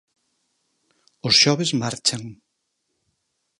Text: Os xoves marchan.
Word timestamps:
Os 1.27 1.35
xoves 1.41 1.71
marchan. 1.81 2.23